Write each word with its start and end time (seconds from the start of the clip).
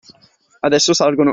Adesso 0.61 0.93
salgono. 0.95 1.29